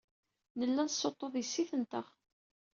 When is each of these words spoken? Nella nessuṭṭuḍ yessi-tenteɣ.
Nella 0.59 0.83
nessuṭṭuḍ 0.85 1.33
yessi-tenteɣ. 1.37 2.05